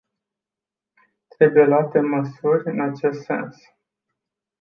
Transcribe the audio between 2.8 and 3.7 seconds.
acest sens.